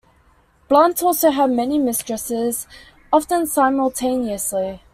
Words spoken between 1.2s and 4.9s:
had many mistresses, often simultaneously.